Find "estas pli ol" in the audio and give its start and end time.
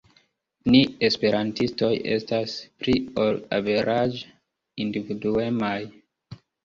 2.15-3.37